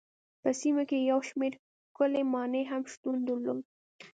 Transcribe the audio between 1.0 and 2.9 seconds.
یو شمېر ښکلې ماڼۍ هم